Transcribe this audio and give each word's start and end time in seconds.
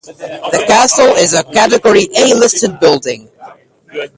The 0.03 0.63
castle 0.65 1.09
is 1.13 1.35
a 1.35 1.43
Category 1.43 2.09
A 2.17 2.33
listed 2.33 2.79
building. 2.79 3.29